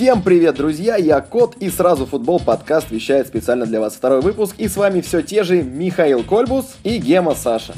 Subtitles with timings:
[0.00, 4.54] Всем привет, друзья, я Кот, и сразу футбол подкаст вещает специально для вас второй выпуск,
[4.56, 7.74] и с вами все те же Михаил Кольбус и Гема Саша.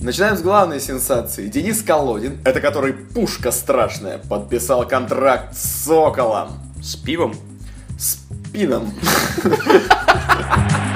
[0.00, 1.46] Начинаем с главной сенсации.
[1.46, 6.48] Денис Колодин, это который пушка страшная, подписал контракт с Соколом.
[6.82, 7.36] С пивом?
[7.96, 8.18] С
[8.52, 8.92] пином.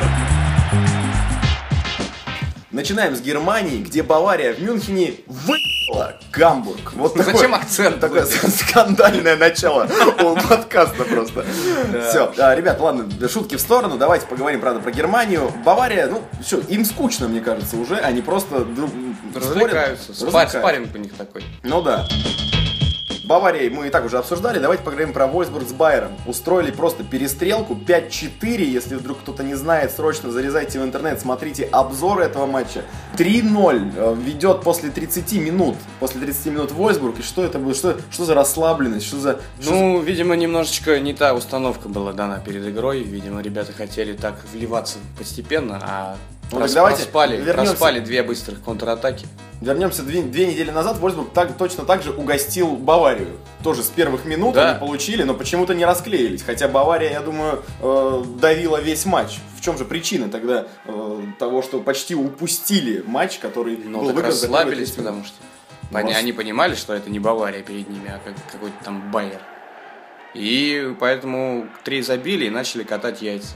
[2.73, 6.95] Начинаем с Германии, где Бавария в Мюнхене выиграла Гамбург.
[6.95, 8.01] Вот такой, Зачем акцент?
[8.01, 9.87] Такое скандальное начало
[10.23, 11.45] у подкаста просто.
[12.09, 15.53] Все, а, ребят, ладно, шутки в сторону, давайте поговорим, правда, про Германию.
[15.67, 18.91] Бавария, ну, все, им скучно, мне кажется, уже, они просто друг...
[19.35, 21.45] Развлекаются, спарринг у них такой.
[21.63, 22.09] Ну да.
[23.25, 24.59] Баварии мы и так уже обсуждали.
[24.59, 26.13] Давайте поговорим про Вольсбург с Байером.
[26.27, 28.63] Устроили просто перестрелку 5-4.
[28.63, 32.83] Если вдруг кто-то не знает, срочно залезайте в интернет, смотрите обзор этого матча.
[33.17, 35.77] 3-0 э, ведет после 30 минут.
[36.01, 37.21] После 30 минут Вольсбург.
[37.21, 37.75] И что это было?
[37.75, 39.07] Что, что за расслабленность?
[39.07, 39.41] Что за...
[39.61, 40.05] Что ну, за...
[40.05, 43.03] видимо, немножечко не та установка была дана перед игрой.
[43.03, 46.17] Видимо, ребята хотели так вливаться постепенно, а
[46.53, 47.73] ну, Прос, давайте проспали, вернемся.
[47.73, 49.27] проспали две быстрых контратаки.
[49.61, 50.99] Вернемся две, две недели назад.
[50.99, 53.39] Вольсбург так, точно так же угостил Баварию.
[53.63, 54.71] Тоже с первых минут да.
[54.71, 56.43] они получили, но почему-то не расклеились.
[56.43, 59.39] Хотя Бавария, я думаю, э, давила весь матч.
[59.57, 64.27] В чем же причина тогда э, того, что почти упустили матч, который ну, был так
[64.27, 65.37] расслабились, потому что
[65.91, 69.41] ну, они, они понимали, что это не Бавария перед ними, а как, какой-то там Байер.
[70.35, 73.55] И поэтому три забили и начали катать яйца.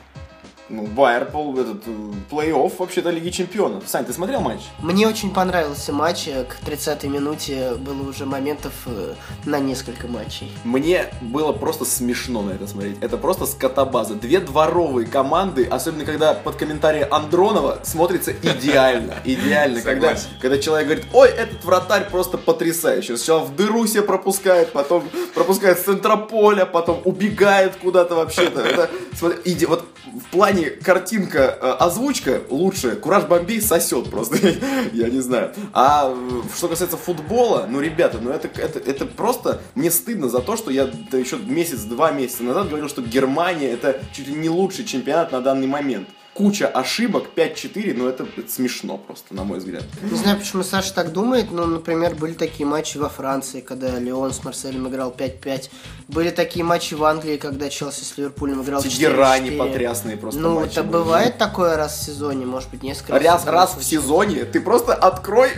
[0.68, 3.84] Ну, Байер, этот, э, плей-офф вообще-то Лиги Чемпионов.
[3.86, 4.62] Сань, ты смотрел матч?
[4.80, 6.26] Мне очень понравился матч.
[6.26, 10.50] Э, к 30-й минуте было уже моментов э, на несколько матчей.
[10.64, 12.96] Мне было просто смешно на это смотреть.
[13.00, 14.14] Это просто скотобаза.
[14.14, 19.14] Две дворовые команды, особенно когда под комментарии Андронова смотрится идеально.
[19.24, 19.82] Идеально.
[19.82, 23.16] Когда, когда человек говорит, ой, этот вратарь просто потрясающий.
[23.16, 28.90] Сначала в дыру себе пропускает, потом пропускает с центра поля, потом убегает куда-то вообще-то.
[29.20, 29.84] Вот
[30.16, 32.96] в плане плане картинка, э, озвучка лучше.
[32.96, 34.36] Кураж Бомбей сосет просто.
[34.92, 35.52] Я не знаю.
[35.72, 40.40] А э, что касается футбола, ну, ребята, ну это, это, это просто мне стыдно за
[40.40, 44.84] то, что я еще месяц-два месяца назад говорил, что Германия это чуть ли не лучший
[44.84, 49.84] чемпионат на данный момент куча ошибок, 5-4, но это, это смешно просто, на мой взгляд.
[50.02, 54.32] Не знаю, почему Саша так думает, но, например, были такие матчи во Франции, когда Леон
[54.32, 55.70] с Марселем играл 5-5.
[56.08, 58.90] Были такие матчи в Англии, когда Челси с Ливерпулем играл 4-4.
[58.90, 60.92] Тегерани потрясные просто Ну, это были.
[60.92, 63.46] бывает такое раз в сезоне, может быть, несколько раз.
[63.46, 65.52] Раз, в сезоне ты просто открой э,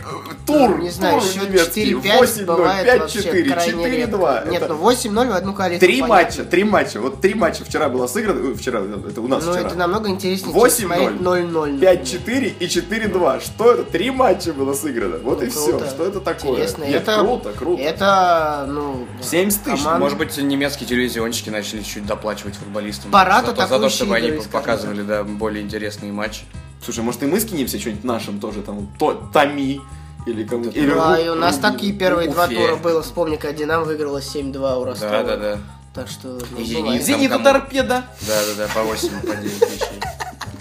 [0.46, 4.50] тур, ну, Не знаю, тур счет 4-5 бывает 5-4, 4-2.
[4.50, 5.88] Нет, ну 8-0 в одну коалицию.
[5.88, 7.00] Три матча, три матча.
[7.00, 9.64] Вот три матча вчера было сыграно, э, вчера, это у нас ну, вчера.
[9.64, 11.80] Ну, это намного интереснее, 8-0, 0-0.
[11.80, 13.44] 5-4 и 4-2.
[13.44, 13.84] Что это?
[13.84, 15.18] Три матча было сыграно.
[15.18, 15.78] Вот ну, и круто.
[15.78, 15.90] все.
[15.90, 16.52] Что это такое?
[16.52, 16.84] Интересно.
[16.84, 17.82] Нет, это, круто, круто.
[17.82, 19.06] Это, ну...
[19.22, 19.82] 70 тысяч.
[19.82, 20.00] Команд...
[20.00, 23.10] Может быть, немецкие телевизионщики начали чуть доплачивать футболистам.
[23.10, 26.42] Пора за, то, за то, чтобы они показывали да, более интересные матчи.
[26.84, 29.80] Слушай, может и мы скинемся что-нибудь нашим тоже, там, то, Томи,
[30.26, 33.02] или кому или Да, и у нас такие первые два тура было.
[33.02, 35.10] Вспомни, как Динамо выиграла 7-2 у Ростова.
[35.10, 35.58] Да, да, да.
[35.94, 36.38] Так что...
[36.50, 38.04] Ну, и Зенита торпеда.
[38.20, 40.00] Да, да, да, по 8, по 9 мячей.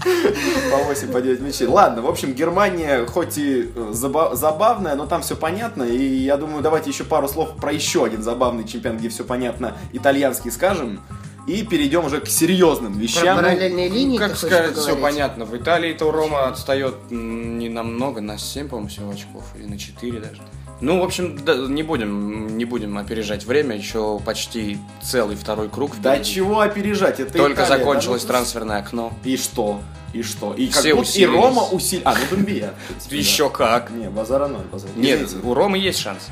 [0.71, 1.67] По 8, по 9 мячей.
[1.67, 5.83] Ладно, в общем, Германия хоть и э, забавная, но там все понятно.
[5.83, 9.77] И я думаю, давайте еще пару слов про еще один забавный чемпионат, где все понятно,
[9.93, 11.01] итальянский скажем.
[11.47, 13.37] И перейдем уже к серьезным вещам.
[13.37, 15.45] Про параллельные линии, ну, как сказать, все понятно.
[15.45, 20.41] В Италии-то Рома отстает не намного, на 7, по-моему, всего очков, или на 4 даже.
[20.79, 25.99] Ну, в общем, да, не будем, не будем опережать время, еще почти целый второй круг.
[26.01, 27.19] Да чего опережать?
[27.19, 28.33] Это Только Италия, закончилось да?
[28.33, 29.11] трансферное окно.
[29.23, 29.81] И что?
[30.13, 30.53] И что?
[30.53, 32.03] И Все как и Рома усилил.
[32.05, 32.73] А, ну Думбия.
[33.09, 33.89] Еще как.
[33.89, 34.65] Не, базара ноль.
[34.95, 36.29] Нет, у Ромы есть шанс.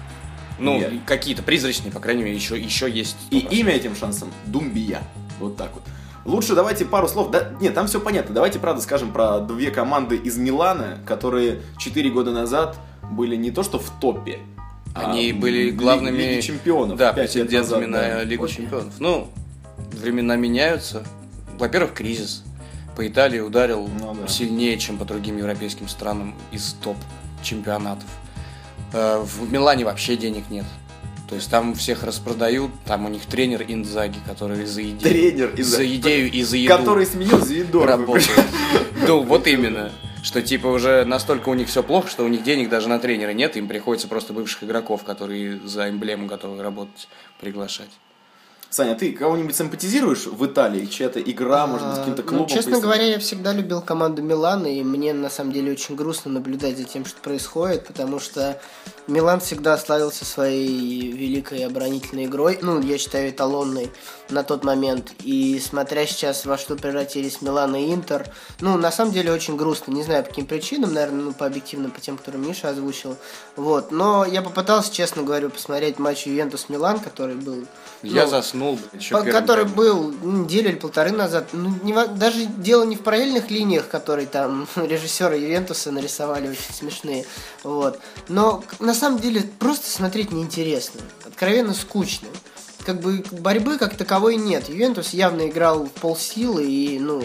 [0.60, 3.18] Ну, какие-то призрачные, по крайней мере, еще, еще есть.
[3.32, 5.02] И имя этим шансом Думбия.
[5.40, 5.84] Вот так вот.
[6.24, 7.30] Лучше давайте пару слов.
[7.30, 8.34] Да, нет, там все понятно.
[8.34, 12.78] Давайте, правда, скажем про две команды из Милана, которые 4 года назад
[13.12, 14.40] были не то что в топе,
[14.96, 16.98] они а, были главными Лиги чемпионов.
[16.98, 18.24] Да, претендентами на да.
[18.24, 18.56] Лигу Очень.
[18.64, 18.94] чемпионов.
[19.00, 19.28] Ну,
[19.92, 21.06] времена меняются.
[21.60, 22.44] Во-первых, кризис.
[22.96, 24.28] По Италии ударил ну, да.
[24.28, 26.96] сильнее, чем по другим европейским странам из топ
[27.44, 28.08] чемпионатов.
[28.94, 30.66] Э, в Милане вообще денег нет.
[31.28, 35.62] То есть там всех распродают, там у них тренер Инзаги, который за идею, тренер Инзаги.
[35.64, 38.46] за идею и за еду который сменил Зидор работает.
[39.08, 39.92] Ну вот именно,
[40.26, 43.30] что типа уже настолько у них все плохо, что у них денег даже на тренера
[43.30, 47.08] нет, им приходится просто бывших игроков, которые за эмблему готовы работать,
[47.40, 47.92] приглашать.
[48.76, 50.86] Саня, ты кого-нибудь симпатизируешь в Италии?
[50.86, 52.48] Чья-то игра, может быть, каким-то ну, клубом?
[52.48, 56.78] честно говоря, я всегда любил команду Милана, и мне на самом деле очень грустно наблюдать
[56.78, 58.60] за тем, что происходит, потому что
[59.08, 63.92] Милан всегда славился своей великой оборонительной игрой, ну, я считаю, эталонной
[64.30, 65.14] на тот момент.
[65.24, 68.28] И смотря сейчас во что превратились Милан и Интер,
[68.60, 69.92] ну, на самом деле очень грустно.
[69.92, 73.16] Не знаю, по каким причинам, наверное, ну, по объективным, по тем, которые Миша озвучил.
[73.56, 73.92] Вот.
[73.92, 77.66] Но я попытался, честно говоря, посмотреть матч Ювентус-Милан, который был...
[78.02, 81.50] Я ну, заснул, еще Который был неделю или полторы назад.
[81.54, 87.26] Ну, не, даже дело не в параллельных линиях, которые там режиссеры Ювентуса нарисовали очень смешные.
[87.64, 88.00] Вот.
[88.28, 91.02] Но на самом деле просто смотреть неинтересно.
[91.26, 92.28] Откровенно скучно
[92.86, 94.70] как бы борьбы как таковой нет.
[94.70, 97.24] Ювентус явно играл в полсилы и, ну,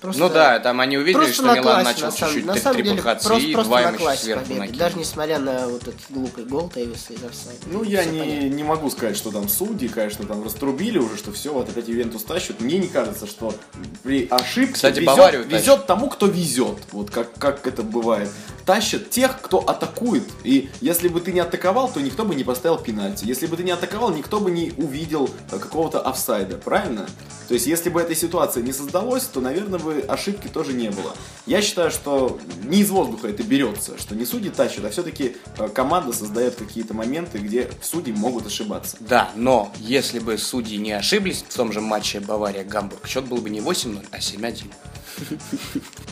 [0.00, 3.34] Просто, ну да, там они увидели, просто что Милан начал чуть-чуть на самом деле, просто,
[3.34, 7.12] и просто два на классе сверху победы, Даже несмотря на вот этот глупый гол Тейвиса
[7.12, 7.66] из офсайда.
[7.66, 11.52] Ну, я не, не могу сказать, что там судьи, конечно, там раструбили уже, что все,
[11.52, 12.60] вот опять Ювентус тащат.
[12.60, 13.54] Мне не кажется, что
[14.02, 16.78] при ошибке Кстати, везет, везет тому, кто везет.
[16.92, 18.30] Вот как, как это бывает.
[18.70, 20.22] Тащат тех, кто атакует.
[20.44, 23.24] И если бы ты не атаковал, то никто бы не поставил пенальти.
[23.24, 27.08] Если бы ты не атаковал, никто бы не увидел э, какого-то офсайда, правильно?
[27.48, 31.16] То есть, если бы эта ситуация не создалась, то, наверное, бы ошибки тоже не было.
[31.46, 35.66] Я считаю, что не из воздуха это берется, что не судьи тащат, а все-таки э,
[35.66, 38.96] команда создает какие-то моменты, где судьи могут ошибаться.
[39.00, 43.50] Да, но если бы судьи не ошиблись в том же матче Бавария-Гамбург, счет был бы
[43.50, 44.70] не 8-0, а 7-1.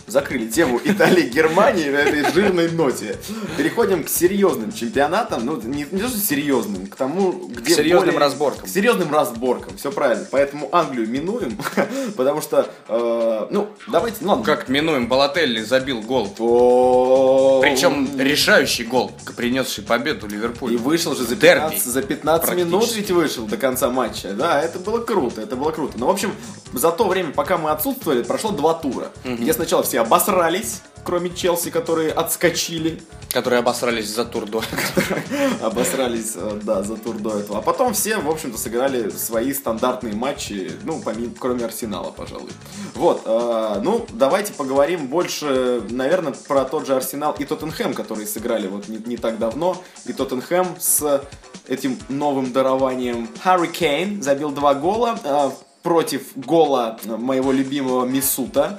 [0.06, 3.16] Закрыли тему Италии-Германии на этой жирной ноте.
[3.56, 5.44] Переходим к серьезным чемпионатам.
[5.44, 7.74] Ну, не, не то, что серьезным, к тому, где...
[7.74, 8.20] К серьезным более...
[8.20, 8.66] разборкам.
[8.66, 10.26] К серьезным разборкам, все правильно.
[10.30, 11.58] Поэтому Англию минуем,
[12.16, 14.44] потому что, э, ну, давайте, ну ладно.
[14.44, 16.28] Как минуем, Балателли забил гол.
[17.60, 20.74] Причем решающий гол, принесший победу Ливерпулю.
[20.74, 24.32] И вышел же за 15, за 15 минут ведь вышел до конца матча.
[24.32, 25.98] Да, это было круто, это было круто.
[25.98, 26.32] Но, в общем,
[26.72, 28.87] за то время, пока мы отсутствовали, прошло два тура.
[28.96, 29.36] Угу.
[29.36, 33.00] Где сначала все обосрались, кроме Челси, которые отскочили.
[33.32, 34.62] Которые обосрались за тур до
[35.62, 37.58] Обосрались, э, да, за тур до этого.
[37.58, 42.50] А потом все, в общем-то, сыграли свои стандартные матчи, ну, помимо, кроме Арсенала, пожалуй.
[42.94, 48.66] Вот, э, ну, давайте поговорим больше, наверное, про тот же Арсенал и Тоттенхэм, которые сыграли
[48.66, 49.82] вот не, не так давно.
[50.04, 51.22] И Тоттенхэм с
[51.66, 55.18] этим новым дарованием Харри Кейн забил два гола.
[55.24, 55.50] Э,
[55.88, 58.78] против гола моего любимого Мисута.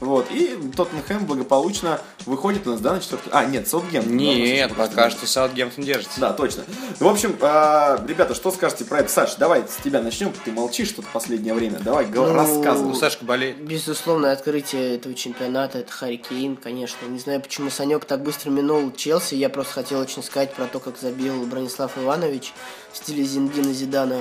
[0.00, 3.30] Вот, и Тоттенхэм благополучно выходит у нас, да, на четвертый...
[3.32, 4.16] А, нет, Саутгемптон.
[4.16, 6.20] Нет, да, пока что Саутгемптон держится.
[6.20, 6.64] Да, точно.
[6.98, 9.10] В общем, э, ребята, что скажете про это?
[9.10, 11.78] Саш, давай с тебя начнем, ты молчишь что-то последнее время.
[11.80, 12.88] Давай, ну, рассказывай.
[12.88, 13.60] Ну, Сашка болеет.
[13.60, 17.06] Безусловно, открытие этого чемпионата, это Харри Кейн, конечно.
[17.06, 19.34] Не знаю, почему Санек так быстро минул Челси.
[19.34, 22.52] Я просто хотел очень сказать про то, как забил Бронислав Иванович
[22.92, 24.16] в стиле Зиндина Зидана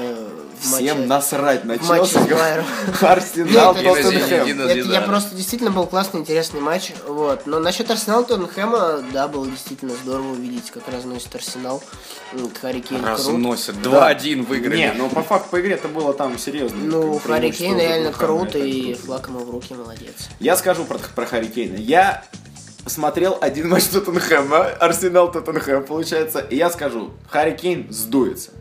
[0.59, 0.85] в матче.
[0.85, 2.17] Всем насрать на Челси.
[3.01, 4.91] Арсенал, Тоттенхэм.
[4.91, 6.91] Я просто действительно был классный, интересный матч.
[7.07, 7.45] Вот.
[7.45, 11.81] Но насчет Арсенала Тоттенхэма, да, было действительно здорово увидеть, как разносит Арсенал.
[12.61, 13.75] Харри Кейн Разносит.
[13.75, 14.77] 2-1 выиграли.
[14.77, 16.77] Не, ну по факту по игре это было там серьезно.
[16.83, 20.29] Ну, Харри Кейн реально круто и флаг ему в руки, молодец.
[20.39, 21.77] Я скажу про, про Харри Кейна.
[21.77, 22.23] Я
[22.85, 28.51] смотрел один матч Тоттенхэма, Арсенал Тоттенхэм, получается, и я скажу, Харри Кейн сдуется.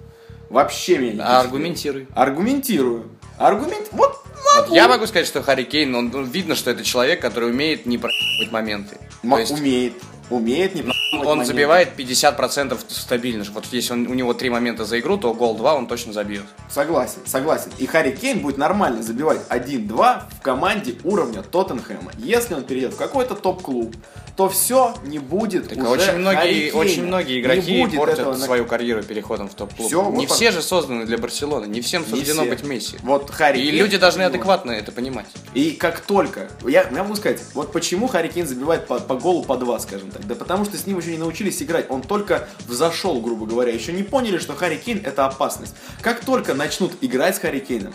[0.50, 2.06] Вообще меня не а Аргументируй.
[2.14, 3.10] Аргументирую.
[3.38, 3.88] Аргумент...
[3.92, 4.20] Вот
[4.54, 4.68] могу.
[4.68, 7.86] Вот я могу сказать, что Харри Кейн, он, он видно, что это человек, который умеет
[7.86, 8.96] не проебывать моменты.
[9.22, 9.52] М- есть...
[9.52, 9.94] Умеет.
[10.30, 10.82] Умеет не
[11.12, 13.44] Он забивает 50% стабильно.
[13.52, 16.44] Вот если он, у него три момента за игру, то гол 2 он точно забьет.
[16.68, 17.70] Согласен, согласен.
[17.78, 22.12] И Харри Кейн будет нормально забивать 1-2 в команде уровня Тоттенхэма.
[22.18, 23.94] Если он перейдет в какой-то топ-клуб,
[24.36, 28.36] то все не будет так уже очень многие, очень многие игроки портят этого...
[28.36, 29.88] свою карьеру переходом в топ-клуб.
[29.88, 32.98] Все, не вот все же созданы для Барселоны, не всем суждено быть Месси.
[33.02, 35.26] Вот Харри И Кейн люди должны адекватно это понимать.
[35.54, 39.42] И как только, я, я могу сказать, вот почему Харри Кейн забивает по, по голу
[39.42, 40.26] по два, скажем так.
[40.26, 41.86] Да потому что с ним еще не научились играть.
[41.88, 43.72] Он только взошел, грубо говоря.
[43.72, 45.74] Еще не поняли, что Харри Кейн это опасность.
[46.02, 47.94] Как только начнут играть с Харри Кейном,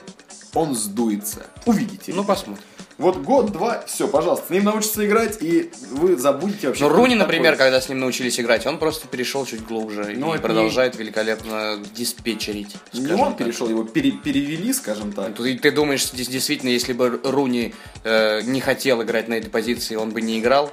[0.53, 1.46] он сдуется.
[1.65, 2.13] Увидите.
[2.13, 2.63] Ну, посмотрим.
[2.98, 6.84] Вот год-два, все, пожалуйста, с ним научиться играть, и вы забудете вообще.
[6.84, 10.38] Ну, Руни, например, когда с ним научились играть, он просто перешел чуть глубже ну, и
[10.38, 11.00] продолжает не...
[11.00, 12.75] великолепно диспетчерить.
[12.94, 13.38] Не он так.
[13.38, 15.36] перешел, его пере перевели, скажем так.
[15.36, 20.12] Ты, ты думаешь, действительно, если бы Руни э, не хотел играть на этой позиции, он
[20.12, 20.72] бы не играл?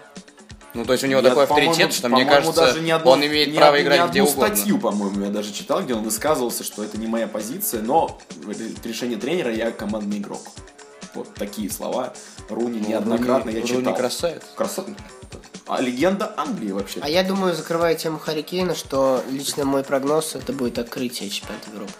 [0.79, 3.27] Ну, то есть у него я, такой авторитет, что мне кажется, даже ни одну, он
[3.27, 4.47] имеет право ни, играть ни где угодно.
[4.47, 8.21] статью, по-моему, я даже читал, где он высказывался, что это не моя позиция, но
[8.85, 10.43] решение тренера, я командный игрок.
[11.15, 12.13] Вот такие слова
[12.49, 13.83] Руни ну, неоднократно Руни, я читал.
[13.83, 14.43] Руни красавец.
[14.55, 14.97] Красавец.
[15.69, 17.01] А легенда Англии вообще.
[17.03, 21.93] А я думаю, закрывая тему Харикейна, что лично мой прогноз это будет открытие чемпионата Европы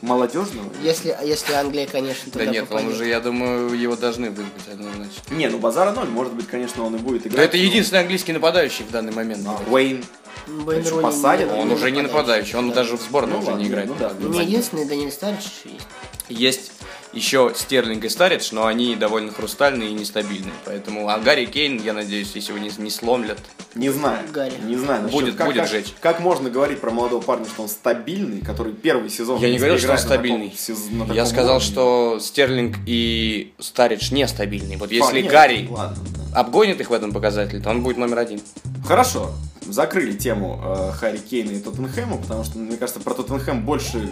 [0.00, 0.70] Молодежного?
[0.82, 2.88] Если, если Англия, конечно, Да нет, попадет.
[2.88, 5.34] он уже, я думаю, его должны выиграть однозначно.
[5.34, 7.36] Не, ну базара ноль, может быть, конечно, он и будет играть.
[7.36, 9.46] Да это единственный английский нападающий в данный момент.
[9.46, 10.04] А, Уэйн.
[10.48, 11.52] Уэйн Руни посадят.
[11.52, 12.76] Он уже не нападающий, он да.
[12.76, 13.88] даже в сборной ну, уже ладно, не играет.
[13.88, 15.86] Ну, да, не единственный Даниэль Старич еще есть.
[16.28, 16.72] Есть
[17.16, 20.52] еще Стерлинг и Старидж, но они довольно хрустальные и нестабильные.
[20.64, 23.38] Поэтому, а Гарри Кейн, я надеюсь, если его не, не сломлят.
[23.74, 24.20] Не знаю.
[24.32, 24.54] Гарри.
[24.64, 25.08] Не знаю.
[25.08, 25.94] Будет, как, будет как, жечь.
[26.00, 29.40] Как можно говорить про молодого парня, что он стабильный, который первый сезон...
[29.40, 30.54] Я не говорил, что он стабильный.
[30.68, 31.72] На таком, на я сказал, уровне.
[31.72, 34.76] что Стерлинг и Старидж нестабильные.
[34.76, 36.25] Вот если а, Гарри ладно, да.
[36.36, 38.40] Обгонит их в этом показателе, то он будет номер один.
[38.86, 39.32] Хорошо
[39.68, 44.10] закрыли тему э, Харри Кейна и Тоттенхэма, потому что, мне кажется, про Тоттенхэм больше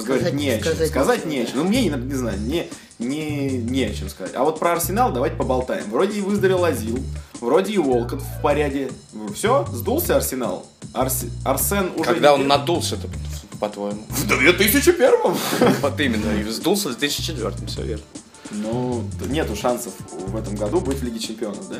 [0.00, 0.72] сказать не о чем.
[0.72, 1.58] Сказать, сказать не о чем.
[1.58, 4.34] Ну, мне, не, не знаю, не, не, не о чем сказать.
[4.34, 5.90] А вот про Арсенал давайте поболтаем.
[5.90, 6.98] Вроде и выздоровел Азил,
[7.40, 8.90] вроде и Волкот в порядке.
[9.34, 10.66] Все, сдулся Арсенал.
[10.92, 11.26] Арс...
[11.44, 12.04] Арсен уже...
[12.04, 13.08] Когда он надулся-то,
[13.60, 14.02] по-твоему?
[14.08, 15.36] В 2001-м.
[15.82, 18.04] Вот именно, и сдулся в 2004-м, все верно.
[18.50, 21.76] Ну, нету шансов в этом году быть в Лиге Чемпионов, да?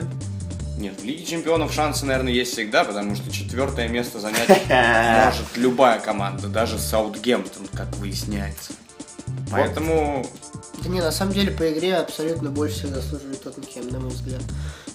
[0.79, 4.49] Нет, в Лиге Чемпионов шансы, наверное, есть всегда, потому что четвертое место занять
[5.27, 8.73] может любая команда, даже Саутгемптон, как выясняется.
[9.51, 10.27] Поэтому...
[10.83, 14.43] Да не, на самом деле по игре абсолютно больше всего заслуживает Тоттенхэм, на мой взгляд.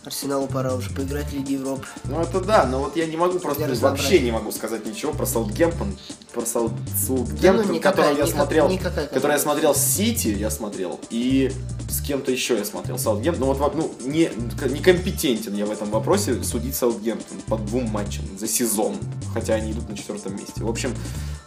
[0.05, 1.85] Арсеналу пора уже поиграть в Лиге Европы.
[2.05, 5.25] Ну это да, но вот я не могу просто вообще не могу сказать ничего про
[5.25, 5.97] Саутгемптон,
[6.33, 6.71] про Саут,
[7.05, 10.99] Саутгемптон, да, ну, который я никак, смотрел, никакая, который я смотрел с Сити, я смотрел,
[11.09, 11.51] и
[11.89, 13.47] с кем-то еще я смотрел Саутгемптон.
[13.47, 14.31] Ну вот ну, не,
[14.69, 18.95] некомпетентен я в этом вопросе судить Саутгемптон по двум матчам за сезон,
[19.33, 20.63] хотя они идут на четвертом месте.
[20.63, 20.93] В общем,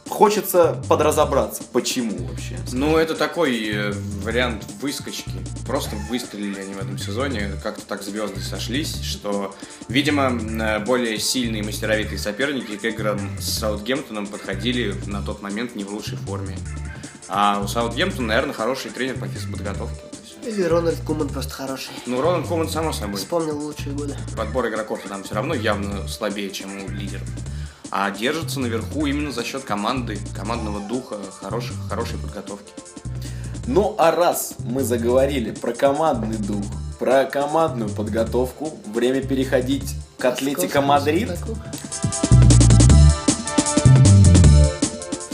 [0.08, 2.58] хочется подразобраться, почему вообще.
[2.72, 3.92] Ну, это такой э,
[4.22, 5.30] вариант выскочки.
[5.66, 9.54] Просто выстрелили они в этом сезоне, как-то так звезды сошлись, что,
[9.88, 15.92] видимо, более сильные мастеровитые соперники к играм с Саутгемптоном подходили на тот момент не в
[15.92, 16.56] лучшей форме.
[17.28, 20.00] А у Саутгемптона, наверное, хороший тренер по физподготовке.
[20.44, 21.92] Или Рональд Куман просто хороший.
[22.06, 23.16] Ну, Рональд Куман, само собой.
[23.16, 24.16] Вспомнил лучшие годы.
[24.36, 27.22] Подбор игроков там все равно явно слабее, чем у лидеров
[27.94, 32.72] а держится наверху именно за счет команды, командного духа, хороших, хорошей подготовки.
[33.66, 36.64] Ну а раз мы заговорили про командный дух,
[36.98, 41.32] про командную подготовку, время переходить к Атлетико Мадрид.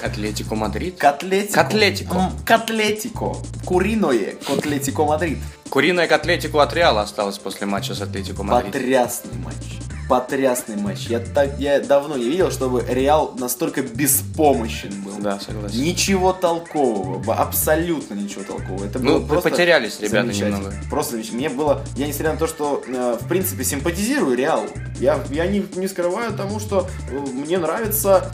[0.03, 0.99] Атлетико Мадрид?
[0.99, 1.55] Котлетико.
[1.55, 2.33] Котлетико.
[2.45, 3.37] Котлетико.
[3.65, 5.39] Куриное Котлетико Мадрид.
[5.69, 8.73] Куриное котлетико от Реала осталось после матча с Атлетико Мадрид.
[8.73, 9.78] Потрясный матч
[10.09, 11.07] потрясный матч.
[11.07, 15.19] Я, так, я давно не видел, чтобы Реал настолько беспомощен был.
[15.19, 15.81] Да, согласен.
[15.81, 18.85] Ничего толкового, абсолютно ничего толкового.
[18.85, 20.73] Это ну, было потерялись, ребята, немного.
[20.91, 24.65] Просто мне было, я несмотря на то, что э, в принципе симпатизирую Реал,
[25.01, 28.33] я, я не, не скрываю тому, что э, мне нравится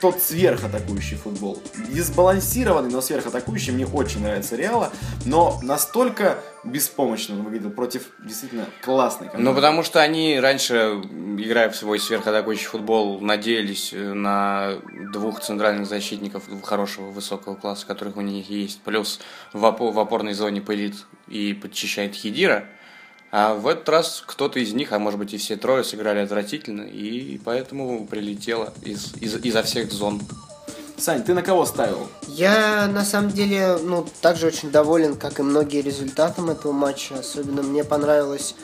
[0.00, 1.60] тот сверхатакующий футбол.
[1.88, 4.92] Дисбалансированный, но сверхатакующий мне очень нравится Реала,
[5.24, 9.50] но настолько беспомощно он выглядел против действительно классной команды.
[9.50, 11.00] Ну, потому что они раньше,
[11.38, 14.74] играя в свой сверхатакующий футбол, надеялись э, на
[15.12, 19.20] двух центральных защитников хорошего высокого класса, которых у них есть, плюс
[19.52, 20.94] в, опор- в опорной зоне пылит
[21.28, 22.64] и подчищает Хидира–
[23.30, 26.82] а в этот раз кто-то из них, а может быть и все трое, сыграли отвратительно,
[26.82, 30.20] и поэтому прилетело из, из, изо всех зон.
[30.96, 32.08] Сань, ты на кого ставил?
[32.26, 37.20] Я на самом деле, ну, также очень доволен, как и многие результатом этого матча.
[37.20, 38.56] Особенно мне понравилось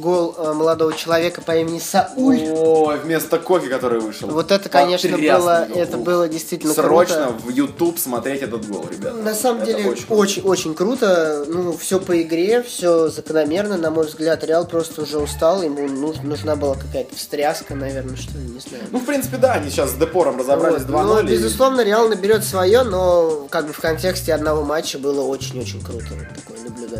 [0.00, 2.40] гол э, молодого человека по имени Сауль.
[2.50, 4.28] О, вместо Коки, который вышел.
[4.28, 5.78] Вот это, конечно, было, гол.
[5.78, 7.42] это было действительно Срочно круто.
[7.44, 9.16] в YouTube смотреть этот гол, ребята.
[9.16, 11.44] На самом это деле, очень, очень, очень круто.
[11.46, 13.76] Ну, все по игре, все закономерно.
[13.76, 15.62] На мой взгляд, Реал просто уже устал.
[15.62, 15.88] Ему
[16.22, 18.84] нужна была какая-то встряска, наверное, что ли, не знаю.
[18.90, 20.90] Ну, в принципе, да, они сейчас с Депором разобрались вот.
[20.90, 21.04] 2-0.
[21.04, 21.32] Ну, и...
[21.32, 26.06] безусловно, Реал наберет свое, но как бы в контексте одного матча было очень-очень круто.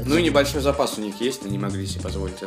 [0.08, 2.42] Ну и небольшой запас у них есть, они могли себе позволить позволить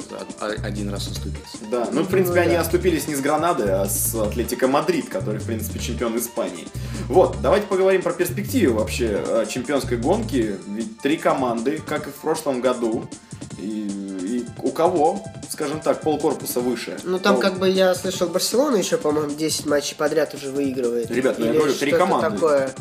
[0.64, 1.58] один раз оступиться.
[1.70, 2.62] Да, ну, в принципе, ну, они да.
[2.62, 6.68] оступились не с Гранады, а с Атлетико Мадрид, который, в принципе, чемпион Испании.
[7.08, 10.58] Вот, давайте поговорим про перспективу вообще э, чемпионской гонки.
[10.68, 13.08] Ведь три команды, как и в прошлом году,
[13.58, 13.88] и,
[14.24, 16.98] и у кого, скажем так, полкорпуса выше.
[17.04, 17.42] Ну там Пол...
[17.42, 21.12] как бы я слышал, Барселона еще, по-моему, 10 матчей подряд уже выигрывает.
[21.12, 22.32] Ребят, ну я говорю, три команды.
[22.32, 22.72] Такое.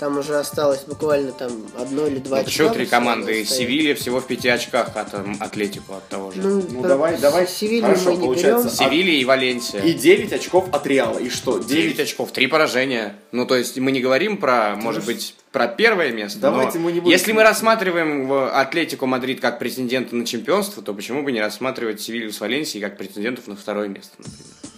[0.00, 2.50] Там уже осталось буквально там одно или два ну, очка.
[2.50, 3.44] Почему три команды?
[3.44, 6.40] Севилья всего в пяти очках от Атлетику от того же.
[6.40, 7.46] Ну, ну давай, давай.
[7.46, 8.66] Севилью мы не берем.
[8.66, 9.82] Севилья и Валенсия.
[9.82, 11.18] И 9 очков от Реала.
[11.18, 11.58] И что?
[11.58, 13.14] 9, 9 очков, три поражения.
[13.30, 16.40] Ну, то есть мы не говорим про, может быть, про первое место.
[16.40, 17.12] Давайте мы не будем...
[17.12, 22.32] Если мы рассматриваем Атлетику Мадрид как претендента на чемпионство, то почему бы не рассматривать Севилью
[22.32, 24.69] с Валенсией как претендентов на второе место, например?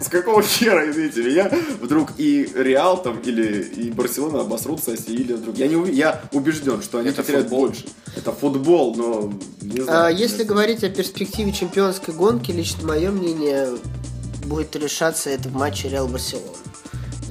[0.00, 5.36] С какого хера, извините меня, вдруг и Реал там или и Барселона обосрутся, а Севилья
[5.36, 5.56] вдруг.
[5.56, 7.66] Я, не, я убежден, что они это потеряют футбол.
[7.66, 7.84] больше.
[8.16, 9.32] Это футбол, но
[9.62, 10.06] не знаю.
[10.06, 13.68] А, если говорить о перспективе чемпионской гонки, лично мое мнение
[14.44, 16.56] будет решаться это в матче Реал Барселона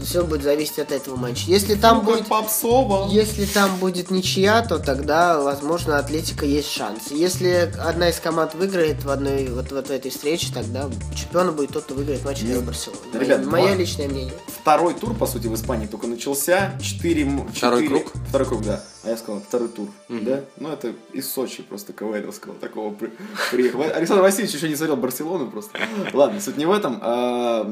[0.03, 1.43] все будет зависеть от этого матча.
[1.47, 3.07] Если там ну, будет попсово.
[3.09, 7.11] Если там будет ничья, то тогда, возможно, Атлетика есть шанс.
[7.11, 11.71] Если одна из команд выиграет в одной вот, вот в этой встрече, тогда чемпионом будет
[11.71, 12.99] тот, кто выиграет матч Реал Барселона.
[13.13, 13.75] Ребят, мое два...
[13.75, 14.33] личное мнение.
[14.47, 16.77] Второй тур, по сути, в Испании только начался.
[16.81, 17.29] Четыре...
[17.53, 18.11] Второй круг?
[18.29, 18.83] Второй круг, да.
[19.03, 20.23] А я сказал, второй тур, mm-hmm.
[20.23, 20.45] да?
[20.57, 23.11] Ну, это из Сочи просто КВНовского такого при...
[23.51, 23.81] приехал.
[23.81, 25.77] Александр Васильевич еще не смотрел Барселону просто.
[26.13, 26.99] Ладно, суть не в этом.
[27.01, 27.69] А,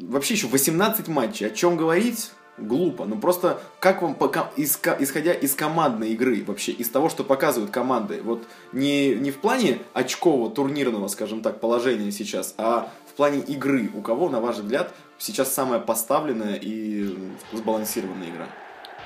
[0.00, 1.48] вообще еще 18 матчей.
[1.48, 2.30] О чем говорить?
[2.56, 3.04] Глупо.
[3.04, 4.16] Ну просто как вам,
[4.56, 9.80] исходя из командной игры, вообще из того, что показывают команды, вот не, не в плане
[9.92, 14.94] очкового турнирного, скажем так, положения сейчас, а в плане игры, у кого, на ваш взгляд,
[15.18, 17.14] сейчас самая поставленная и
[17.52, 18.48] сбалансированная игра?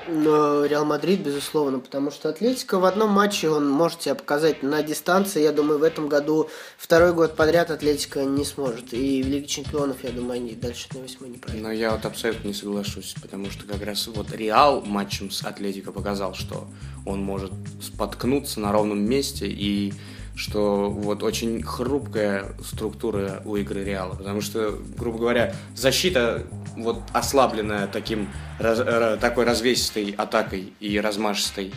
[0.07, 5.41] Реал Мадрид, безусловно, потому что Атлетика в одном матче он может себя показать на дистанции.
[5.41, 8.93] Я думаю, в этом году второй год подряд Атлетика не сможет.
[8.93, 11.61] И в Лиге Чемпионов, я думаю, они дальше на восьмой не пройдут.
[11.61, 15.91] Но я вот абсолютно не соглашусь, потому что как раз вот Реал матчем с Атлетико
[15.91, 16.67] показал, что
[17.05, 19.93] он может споткнуться на ровном месте и
[20.35, 27.87] что вот очень хрупкая структура у игры Реала, потому что, грубо говоря, защита вот ослабленная
[27.87, 31.73] таким такой развесистой атакой и размашистой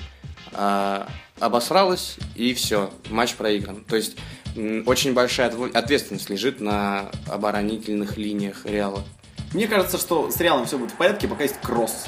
[0.52, 1.08] а,
[1.40, 3.84] обосралась и все, матч проигран.
[3.84, 4.16] То есть
[4.86, 9.02] очень большая ответственность лежит на оборонительных линиях Реала.
[9.52, 12.06] Мне кажется, что с Реалом все будет в порядке, пока есть кросс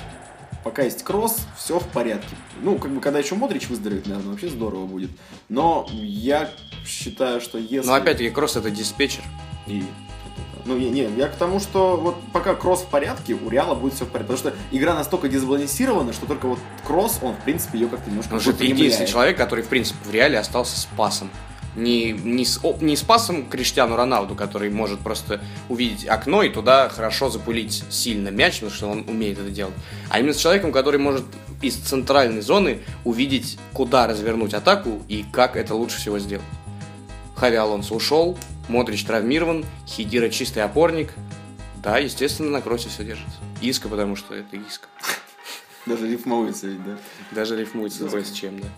[0.67, 2.35] пока есть кросс, все в порядке.
[2.61, 5.11] Ну, как бы, когда еще Модрич выздоровеет, наверное, вообще здорово будет.
[5.49, 6.51] Но я
[6.85, 7.87] считаю, что если...
[7.87, 9.23] Но опять-таки, кросс это диспетчер.
[9.69, 9.85] И
[10.67, 13.95] ну, не, не, я к тому, что вот пока кросс в порядке, у Реала будет
[13.95, 14.35] все в порядке.
[14.35, 18.35] Потому что игра настолько дисбалансирована, что только вот кросс, он, в принципе, ее как-то немножко
[18.35, 21.31] Он же единственный человек, который, в принципе, в Реале остался с пасом
[21.77, 26.89] не, не, с, не с пасом Криштиану Роналду, который может просто увидеть окно и туда
[26.89, 29.75] хорошо запулить сильно мяч, потому что он умеет это делать,
[30.09, 31.25] а именно с человеком, который может
[31.63, 36.45] из центральной зоны увидеть, куда развернуть атаку и как это лучше всего сделать.
[37.37, 41.13] Хави Алонсо ушел, Модрич травмирован, Хидира чистый опорник.
[41.83, 43.39] Да, естественно, на кроссе все держится.
[43.61, 44.89] Иска, потому что это иска.
[45.87, 46.99] Даже рифмуется ведь, да?
[47.31, 48.69] Даже рифмуется с чем, да.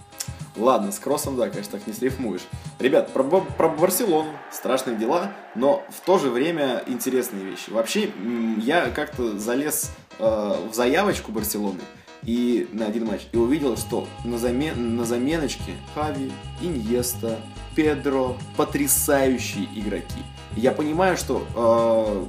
[0.57, 2.42] Ладно, с кроссом, да, конечно, так не срифмуешь.
[2.81, 7.70] Ребят, про, про Барселону страшные дела, но в то же время интересные вещи.
[7.70, 8.11] Вообще,
[8.59, 10.24] я как-то залез э,
[10.70, 11.81] в заявочку Барселоны
[12.25, 17.39] и на один матч и увидел, что на, замен, на заменочке Хави, Иньеста,
[17.75, 20.23] Педро потрясающие игроки.
[20.57, 21.47] Я понимаю, что,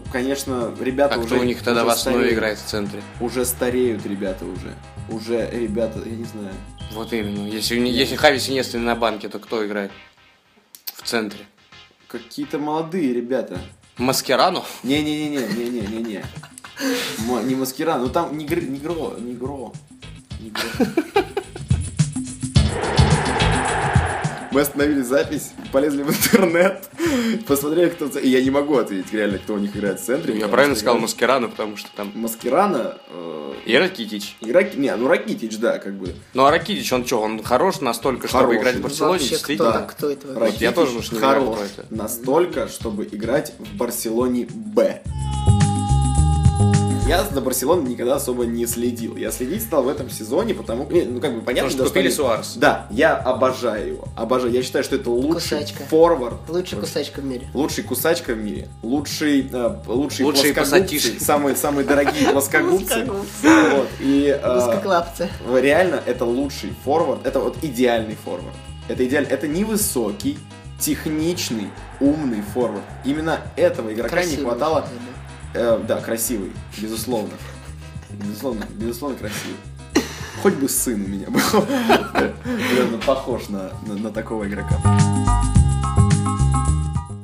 [0.06, 1.28] э, конечно, ребята а уже...
[1.28, 3.02] кто у них тогда в основе стареют, играет в центре?
[3.20, 4.76] Уже стареют ребята уже.
[5.10, 6.54] Уже ребята, я не знаю.
[6.92, 7.48] Вот именно.
[7.48, 9.92] Если, если Хави Синестри на банке, то кто играет
[10.86, 11.40] в центре?
[12.08, 13.60] Какие-то молодые ребята.
[13.98, 14.64] Маскерану?
[14.84, 16.24] Не-не-не-не-не-не-не.
[16.80, 19.72] Не Маскерану, ну там не Негро, Негро,
[20.40, 20.88] Негро.
[24.52, 26.90] Мы остановили запись, полезли в интернет,
[27.48, 28.08] посмотрели, кто...
[28.18, 30.40] И я не могу ответить реально, кто у них играет в центре.
[30.40, 32.12] Я правильно сказал Маскерана, потому что там...
[32.16, 32.98] Маскерана...
[33.10, 33.54] Э...
[33.68, 34.38] И Ракитич.
[34.42, 34.76] И Рак...
[34.76, 36.16] Не, ну Ракитич, да, как бы.
[36.34, 38.58] Ну а Ракитич, он что, он хорош настолько, чтобы хорош.
[38.58, 39.12] играть в Барселоне?
[39.14, 39.72] Вообще, действительно?
[39.88, 43.78] Кто, кто это Ракитич вот я тоже уж не хорош знаю, настолько, чтобы играть в
[43.78, 45.04] Барселоне Б.
[47.10, 49.18] Я за Барселоной никогда особо не следил.
[49.18, 52.54] Я следить стал в этом сезоне, потому ну как бы понятно, что купили Суарес.
[52.56, 54.08] Да, я обожаю его.
[54.16, 54.54] Обожаю.
[54.54, 55.84] Я считаю, что это лучший кусачка.
[55.86, 56.38] форвард.
[56.48, 57.48] Лучший кусачка в мире.
[57.56, 58.68] Лучший кусачка в мире.
[58.84, 61.20] Лучший, э, лучший Лучшие плоскогубцы.
[61.20, 63.06] Самые, самые дорогие плоскогубцы.
[63.06, 63.88] Вот.
[64.00, 67.26] И, э, реально, это лучший форвард.
[67.26, 68.54] Это вот идеальный форвард.
[68.88, 69.30] Это идеально.
[69.30, 70.38] Это невысокий,
[70.80, 71.70] техничный,
[72.00, 72.84] умный форвард.
[73.04, 74.86] Именно этого игрока Красивый, не хватало.
[75.54, 77.34] Э, да, красивый, безусловно.
[78.12, 79.58] Безусловно, безусловно красивый.
[80.42, 81.42] Хоть бы сын у меня был.
[82.46, 84.80] Наверное, похож на, на, на такого игрока.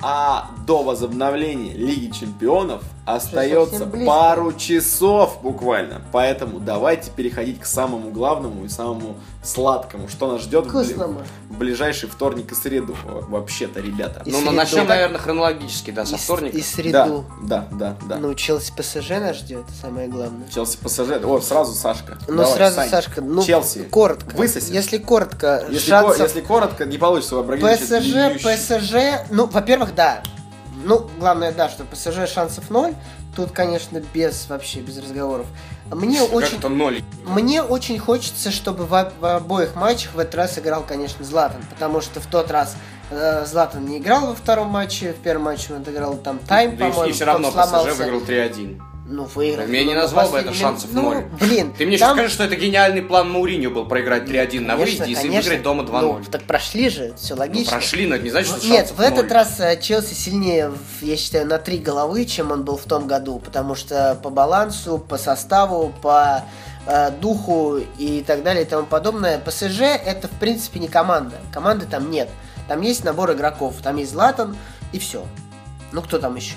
[0.08, 6.00] А до возобновления Лиги Чемпионов остается пару часов буквально.
[6.12, 10.84] Поэтому давайте переходить к самому главному и самому сладкому, что нас ждет в,
[11.50, 12.96] в ближайший вторник и среду.
[13.04, 14.22] Вообще-то, ребята.
[14.26, 16.56] И ну, мы начнем, наверное, хронологически, да, со вторника.
[16.56, 17.26] И среду.
[17.42, 18.18] Да, да, да, да.
[18.18, 20.48] Ну, Челси ПСЖ нас ждет, самое главное.
[20.50, 21.24] Челси ПСЖ.
[21.24, 22.20] О, сразу Сашка.
[22.28, 22.90] Ну, Давай, сразу Сань.
[22.90, 23.22] Сашка.
[23.22, 23.84] Ну, Челси.
[23.90, 24.36] Коротко.
[24.36, 24.72] Высоси.
[24.72, 26.18] Если коротко, если, шансов...
[26.18, 28.96] ко- если коротко, не получится у ПСЖ, ПСЖ,
[29.32, 30.22] ну, во-первых, да,
[30.84, 32.94] ну, главное, да, что ПСЖ шансов ноль.
[33.36, 35.46] Тут, конечно, без вообще без разговоров.
[35.92, 37.04] Мне как очень ноль.
[37.26, 42.00] Мне очень хочется, чтобы в, в обоих матчах в этот раз играл, конечно, Златан, потому
[42.00, 42.78] что в тот раз
[43.12, 46.88] э, Златан не играл во втором матче, в первом матче он отыграл там тайм, да
[46.90, 47.10] по-моему.
[47.10, 48.82] И все равно ПСЖ выиграл 3-1.
[49.08, 49.70] Ну, выиграть.
[49.70, 51.26] Я не назвал бы это шансов ну, ноль.
[51.40, 51.74] Блин.
[51.78, 52.10] Ты мне там...
[52.10, 55.84] сейчас скажешь, что это гениальный план Мауриньо был проиграть 3-1 на выезде и выиграть дома
[55.84, 56.02] 2-0.
[56.02, 57.74] Ну, так прошли же, все логично.
[57.74, 61.18] Ну, прошли, но это не значит, что Нет, в этот раз э, Челси сильнее, я
[61.18, 65.20] считаю, на три головы, чем он был в том году, потому что по балансу, по
[65.20, 66.44] составу, по
[66.88, 69.38] э, духу и так далее и тому подобное.
[69.38, 71.36] ПСЖ это, в принципе, не команда.
[71.54, 72.28] Команды там нет.
[72.68, 74.58] Там есть набор игроков, там есть Златан
[74.92, 75.24] и все.
[75.92, 76.56] Ну, кто там еще?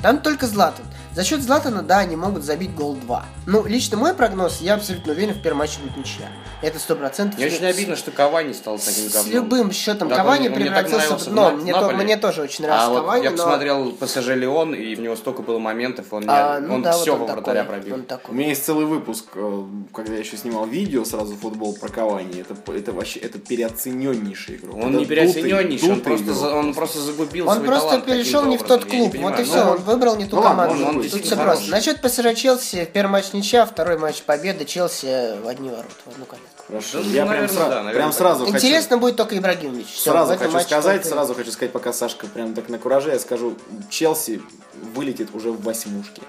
[0.00, 0.84] Там только Златан.
[1.18, 3.26] За счет Златана, да, они могут забить гол 2.
[3.46, 6.28] Ну, лично мой прогноз, я абсолютно уверен, в первом матче будет ничья.
[6.62, 7.40] Это сто процентов.
[7.40, 9.24] Мне очень обидно, что Кавани стал таким говном.
[9.24, 11.50] С любым счетом так Кавани превратился в дно.
[11.50, 13.36] Мне, то, мне тоже очень нравится а Кавани, вот я но...
[13.36, 17.16] посмотрел ПСЖ Леон, и в него столько было моментов, он, а, ну, он да, все
[17.16, 17.94] вот во вратаря пробил.
[17.94, 18.32] Он такой.
[18.32, 22.44] У меня есть целый выпуск, э, когда я еще снимал видео сразу футбол про Кавани.
[22.48, 24.76] Это, это вообще это переоцененнейший игрок.
[24.76, 28.84] Он это не переоцененнейший, он просто, он просто загубил Он просто перешел не в тот
[28.84, 31.07] клуб, вот и все, он выбрал не ту ну команду.
[31.10, 31.70] Тут все просто.
[31.70, 36.24] Насчет ПСЖ Челси, первый матч ничья, второй матч победа, Челси в одни ворота, в одну
[36.24, 36.64] калитку.
[36.66, 37.00] Хорошо.
[37.02, 39.00] Ну, я наверное, прям, сразу, да, наверное, прям сразу Интересно хочу...
[39.00, 39.98] будет только Ибрагимович.
[39.98, 41.08] Сразу хочу сказать, только...
[41.08, 43.56] сразу хочу сказать, пока Сашка прям так на кураже, я скажу,
[43.90, 44.42] Челси
[44.94, 46.22] вылетит уже в восьмушке.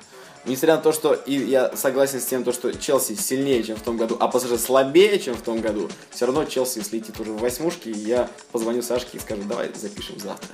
[0.45, 3.81] Несмотря на то, что и я согласен с тем, то, что Челси сильнее, чем в
[3.81, 7.39] том году, а ПСЖ слабее, чем в том году, все равно Челси слетит уже в
[7.39, 10.49] восьмушке, и я позвоню Сашке и скажу, давай запишем завтра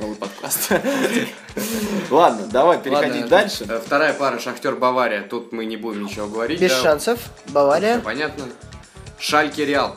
[0.00, 0.72] новый подкаст.
[2.10, 3.66] Ладно, давай переходить дальше.
[3.68, 5.22] Э, вторая пара Шахтер Бавария.
[5.22, 6.60] Тут мы не будем ничего говорить.
[6.60, 7.20] Без шансов.
[7.48, 8.00] Бавария.
[8.00, 8.46] понятно.
[9.18, 9.96] Шальки Реал.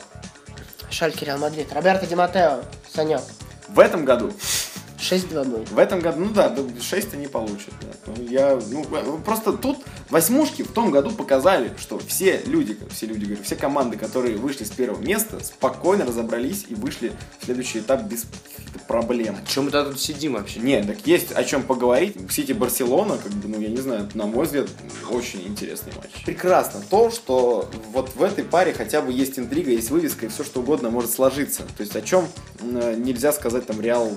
[0.90, 1.72] Шальки Реал Мадрид.
[1.72, 2.62] Роберто Ди Матео.
[2.92, 3.22] Санек.
[3.68, 4.32] В этом году
[5.04, 5.70] 6-2 будет.
[5.70, 7.74] В этом году, ну да, 6 они получат.
[7.80, 8.12] Да.
[8.16, 13.24] Ну, я, ну, просто тут восьмушки в том году показали, что все люди, все люди,
[13.24, 18.02] говорю, все команды, которые вышли с первого места, спокойно разобрались и вышли в следующий этап
[18.04, 18.24] без
[18.88, 19.36] проблем.
[19.42, 20.60] О чем мы тогда тут сидим вообще?
[20.60, 22.16] Нет, так есть о чем поговорить.
[22.30, 24.68] Сити Барселона, как бы, ну я не знаю, на мой взгляд,
[25.10, 26.10] очень интересный матч.
[26.24, 30.44] Прекрасно то, что вот в этой паре хотя бы есть интрига, есть вывеска и все
[30.44, 31.62] что угодно может сложиться.
[31.76, 32.26] То есть о чем
[32.60, 34.10] нельзя сказать там Реал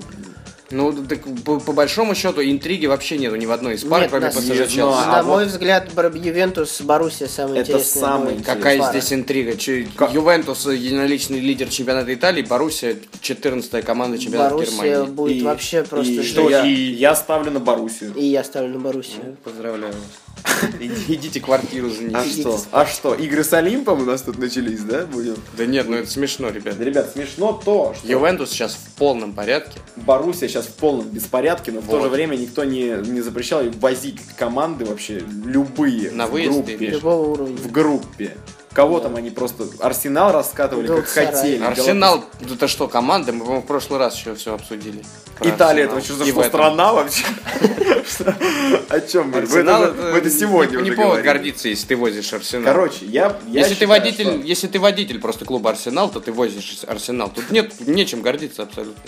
[0.70, 4.28] ну, так, по, по большому счету, интриги вообще нету ни в одной из пар, кроме
[4.28, 4.76] ПСЖ Челси.
[4.78, 5.52] На а мой вот...
[5.52, 8.00] взгляд, Ювентус, Боруссия самый это интересный.
[8.00, 8.54] Самый интересный.
[8.54, 8.90] Какая пара.
[8.90, 9.56] здесь интрига?
[9.56, 10.12] Че, как?
[10.12, 15.10] Ювентус единоличный лидер чемпионата Италии, Боруссия 14 команда чемпионата Боруссия Германии.
[15.10, 16.12] будет и, вообще просто...
[16.12, 18.12] И, что, я, и я ставлю на Боруссию.
[18.14, 19.22] И я ставлю на Боруссию.
[19.24, 20.27] Ну, поздравляю вас.
[20.80, 22.16] Идите квартиру занимите.
[22.16, 22.60] А что?
[22.72, 23.14] А что?
[23.14, 25.06] Игры с Олимпом у нас тут начались, да?
[25.06, 25.36] Будем?
[25.56, 26.78] Да нет, ну это смешно, ребят.
[26.78, 28.06] Ребят, смешно то, что...
[28.06, 29.78] Ювентус сейчас в полном порядке.
[29.96, 31.86] Боруссия сейчас в полном беспорядке, но вот.
[31.86, 36.10] в то же время никто не, не запрещал возить команды вообще любые.
[36.10, 36.76] На в группе.
[36.76, 37.56] Любого уровня.
[37.56, 38.36] В группе.
[38.72, 41.62] Кого там они просто Арсенал раскатывали, как хотели.
[41.62, 43.32] Арсенал, это что, команда?
[43.32, 45.04] Мы, по-моему, в прошлый раз еще все обсудили.
[45.40, 47.24] Италия, это что за что, страна вообще?
[48.88, 49.38] О чем мы?
[49.38, 52.64] Арсенал, это сегодня Не повод гордиться, если ты возишь Арсенал.
[52.64, 57.30] Короче, я Если ты водитель, если ты водитель просто клуба Арсенал, то ты возишь Арсенал.
[57.34, 59.02] Тут нет нечем гордиться абсолютно.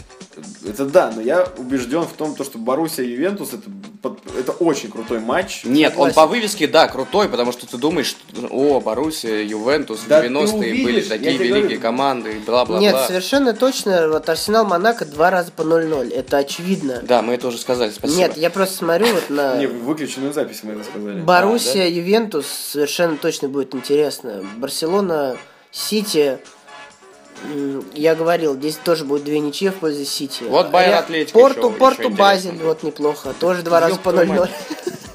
[0.67, 3.69] Это да, но я убежден в том, что Боруссия и Ювентус это,
[4.41, 5.63] это очень крутой матч.
[5.65, 8.17] Нет, он по вывеске, да, крутой, потому что ты думаешь,
[8.51, 11.81] о, Боруссия, Ювентус, да 90-е были такие великие говорю.
[11.81, 12.81] команды, бла-бла-бла.
[12.81, 17.01] Нет, совершенно точно, вот Арсенал Монако два раза по 0-0, это очевидно.
[17.03, 18.19] Да, мы это уже сказали, спасибо.
[18.19, 19.57] Нет, я просто смотрю вот на...
[19.57, 21.21] Не, выключенную запись мы это сказали.
[21.21, 21.87] Боруссия?
[21.89, 24.45] Ювентус совершенно точно будет интересно.
[24.57, 25.37] Барселона,
[25.71, 26.39] Сити,
[27.95, 30.45] я говорил, здесь тоже будет две ничьи в пользу Сити.
[30.45, 33.35] Вот Байер Атлетико Порту, еще, Порту еще Базель, вот неплохо.
[33.39, 34.49] Тоже два раза по 0-0.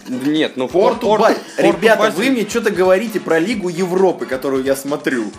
[0.08, 4.64] Нет, ну Порту, Порту, Порту Ребята, Порту вы мне что-то говорите про Лигу Европы, которую
[4.64, 5.32] я смотрю.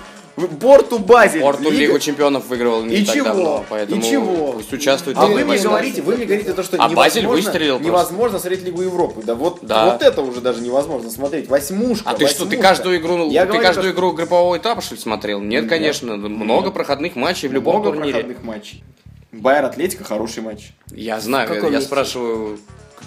[0.61, 1.41] Порту Базель.
[1.41, 1.77] Порту Лига...
[1.77, 3.25] Лигу чемпионов выигрывал не и так чего?
[3.25, 4.53] давно, поэтому и чего?
[4.53, 5.17] пусть участвует.
[5.17, 8.83] А вы мне говорите, вы мне говорите то, что а Базель выстрелил невозможно смотреть Лигу
[8.83, 9.23] Европы.
[9.25, 9.93] Да вот, да.
[9.93, 11.49] вот это уже даже невозможно смотреть.
[11.49, 12.11] Восьмушка.
[12.11, 12.45] А ты восьмушка.
[12.45, 15.41] что, ты каждую игру, Я ты говорю, каждую игру группового этапа что ли смотрел?
[15.41, 18.13] Нет, Нет, конечно, много проходных матчей в любом много турнире.
[18.13, 18.85] проходных матчей.
[19.33, 20.73] Байер Атлетика хороший матч.
[20.91, 21.87] Я знаю, я месте?
[21.87, 22.59] спрашиваю,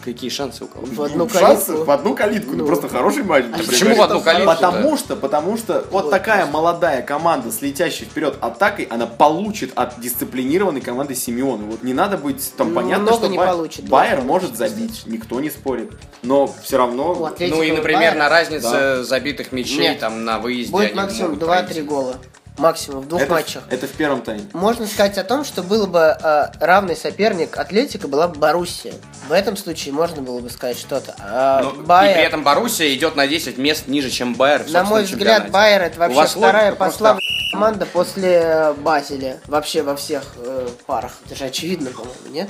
[0.03, 0.85] Какие шансы у кого?
[0.85, 1.39] В одну ну, калитку.
[1.39, 2.51] Шансы в одну калитку.
[2.51, 3.45] Ну, ну просто хороший матч.
[3.53, 4.47] А почему в одну калитку?
[4.47, 9.71] Потому что, потому что вот, вот такая молодая команда с летящей вперед атакой, она получит
[9.75, 11.63] от дисциплинированной команды Симеона.
[11.65, 13.47] Вот не надо быть там ну, понятно, что не Бай...
[13.47, 15.91] получит, Байер может забить, никто не спорит.
[16.23, 17.33] Но все равно.
[17.39, 18.15] Ну и, например, Байер...
[18.15, 19.03] на разнице да.
[19.03, 19.99] забитых мячей Нет.
[19.99, 20.71] там на выезде.
[20.71, 22.15] Будет максимум 2-3 гола
[22.59, 23.63] максимум в двух это, матчах.
[23.69, 24.45] Это в первом тайме.
[24.53, 28.93] Можно сказать о том, что было бы э, равный соперник Атлетика была бы Боруссия.
[29.27, 31.15] В этом случае можно было бы сказать что-то.
[31.19, 32.11] А Но, Байер...
[32.11, 34.69] И при этом Боруссия идет на 10 мест ниже, чем Байер.
[34.69, 37.19] На мой взгляд, Байер это вообще вторая по славе
[37.51, 39.39] команда после э, Базеля.
[39.47, 41.13] Вообще во всех э, парах.
[41.25, 42.49] Это же очевидно, по-моему, нет?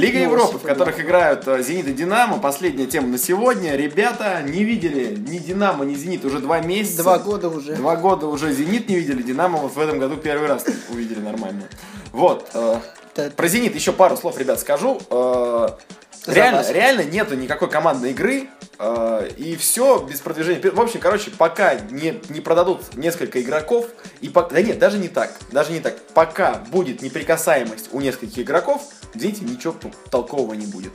[0.00, 2.38] Лига ну, Европы, в которых играют э, Зенит и Динамо.
[2.38, 3.76] Последняя тема на сегодня.
[3.76, 7.02] Ребята не видели ни Динамо, ни Зенит уже два месяца.
[7.02, 7.74] Два года уже.
[7.76, 11.64] Два года уже Зенит не видели, Динамо вот в этом году первый раз увидели нормально.
[12.12, 12.48] Вот.
[12.54, 15.00] Э, про Зенит еще пару слов, ребят, скажу.
[16.26, 18.48] Реально, реально нету никакой командной игры.
[18.78, 20.70] Э, и все без продвижения.
[20.70, 23.86] В общем, короче, пока не, не продадут несколько игроков,
[24.20, 24.42] и по...
[24.42, 25.98] да нет, даже не так, даже не так.
[26.14, 28.82] Пока будет неприкасаемость у нескольких игроков,
[29.14, 29.74] извините, ничего
[30.10, 30.92] толкового не будет.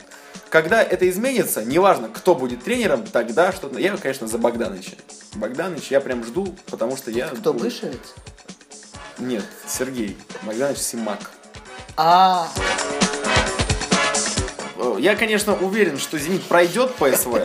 [0.48, 3.78] Когда это изменится, неважно, кто будет тренером, тогда что-то...
[3.78, 4.96] Я, конечно, за Богдановича.
[5.34, 7.28] Богданович я прям жду, потому что я...
[7.28, 8.14] Кто, Вышивец?
[9.18, 10.16] Нет, Сергей.
[10.42, 11.18] Богданович Симак.
[11.96, 12.48] А.
[14.98, 17.38] Я, конечно, уверен, что Зенит пройдет ПСВ.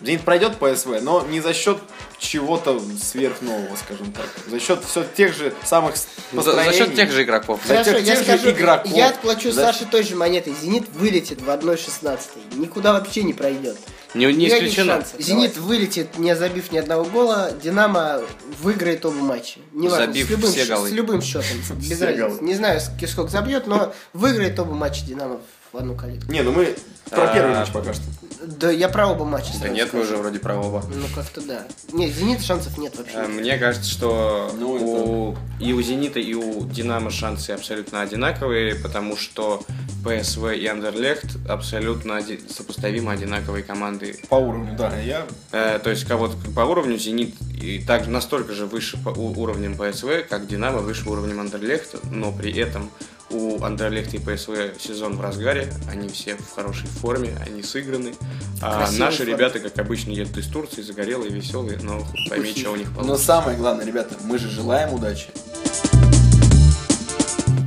[0.00, 1.78] Зенит пройдет ПСВ, но не за счет
[2.18, 4.26] чего-то сверхнового, скажем так.
[4.48, 5.94] За счет все тех же самых
[6.32, 6.72] построений.
[6.72, 7.60] За, за счет тех же игроков.
[7.66, 8.92] Хорошо, за тех, я тех скажу, же игроков.
[8.92, 9.62] Я отплачу за...
[9.62, 10.54] Саше той же монетой.
[10.60, 12.18] Зенит вылетит в 1-16.
[12.56, 13.76] Никуда вообще не пройдет.
[14.14, 15.04] Не, не исключено.
[15.18, 15.68] Зенит Давай.
[15.68, 17.52] вылетит, не забив ни одного гола.
[17.62, 18.22] Динамо
[18.62, 19.60] выиграет оба матча.
[19.72, 20.88] Не важно, забив с любым, все голы.
[20.88, 21.58] с любым счетом.
[21.76, 22.44] Без разницы.
[22.44, 25.40] Не знаю, сколько забьет, но выиграет оба матча Динамо
[25.76, 26.32] в одну калитку.
[26.32, 26.74] Не, ну мы
[27.10, 28.02] про первый матч пока что.
[28.42, 29.52] Да я про оба матча.
[29.60, 30.82] Да нет, мы уже вроде про оба.
[30.88, 31.66] Ну как-то да.
[31.92, 33.16] Нет, Зенит шансов нет вообще.
[33.16, 35.36] Э, мне кажется, что ну, у...
[35.60, 39.62] и у Зенита, и у Динамо шансы абсолютно одинаковые, потому что
[40.04, 42.40] ПСВ и Андерлехт абсолютно оди...
[42.48, 44.18] сопоставимо одинаковые команды.
[44.28, 44.96] По уровню, да.
[45.00, 45.26] Я...
[45.52, 50.26] Э, то есть кого-то по уровню Зенит и также настолько же выше по уровнем ПСВ,
[50.28, 52.90] как Динамо выше уровнем Андерлехта, но при этом
[53.36, 58.14] у Андерлехта и ПСВ сезон в разгаре, они все в хорошей форме, они сыграны.
[58.62, 59.32] А наши форме.
[59.32, 63.12] ребята, как обычно, едут из Турции, загорелые, веселые, но пойми, что у них получится.
[63.12, 65.28] Но самое главное, ребята, мы же желаем удачи.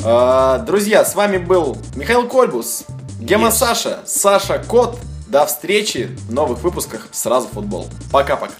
[0.04, 2.86] А, друзья, с вами был Михаил Кольбус,
[3.20, 3.52] Гема yes.
[3.52, 4.98] Саша, Саша Кот.
[5.28, 7.88] До встречи в новых выпусках «Сразу футбол».
[8.12, 8.56] Пока-пока.